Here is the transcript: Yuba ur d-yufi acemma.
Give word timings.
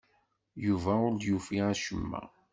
Yuba 0.65 0.93
ur 1.07 1.11
d-yufi 1.15 1.57
acemma. 1.71 2.21